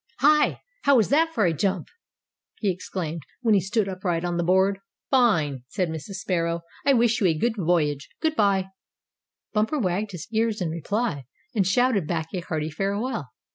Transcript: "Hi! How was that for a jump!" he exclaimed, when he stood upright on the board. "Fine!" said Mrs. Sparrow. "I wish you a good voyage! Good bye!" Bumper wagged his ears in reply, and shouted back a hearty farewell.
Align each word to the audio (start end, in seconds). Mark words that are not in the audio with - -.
"Hi! 0.17 0.61
How 0.81 0.95
was 0.95 1.09
that 1.09 1.31
for 1.31 1.45
a 1.45 1.53
jump!" 1.53 1.87
he 2.57 2.71
exclaimed, 2.71 3.21
when 3.43 3.53
he 3.53 3.59
stood 3.61 3.87
upright 3.87 4.25
on 4.25 4.37
the 4.37 4.43
board. 4.43 4.79
"Fine!" 5.11 5.63
said 5.67 5.89
Mrs. 5.89 6.15
Sparrow. 6.15 6.61
"I 6.83 6.93
wish 6.93 7.21
you 7.21 7.27
a 7.27 7.37
good 7.37 7.55
voyage! 7.55 8.09
Good 8.19 8.35
bye!" 8.35 8.69
Bumper 9.53 9.77
wagged 9.77 10.13
his 10.13 10.27
ears 10.33 10.59
in 10.59 10.71
reply, 10.71 11.25
and 11.53 11.67
shouted 11.67 12.07
back 12.07 12.29
a 12.33 12.39
hearty 12.39 12.71
farewell. 12.71 13.29